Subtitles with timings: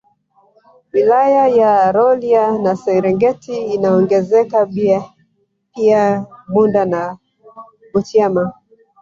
[0.93, 4.65] Wilaya ya Rolya na Serengeti inaongezeka
[5.75, 7.17] pia Bunda na
[7.93, 8.53] Butiama